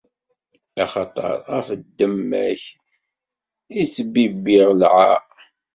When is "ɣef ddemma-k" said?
1.53-2.63